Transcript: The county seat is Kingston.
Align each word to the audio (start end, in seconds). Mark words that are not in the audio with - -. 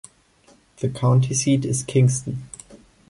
The 0.77 0.89
county 0.89 1.35
seat 1.35 1.63
is 1.63 1.83
Kingston. 1.83 2.49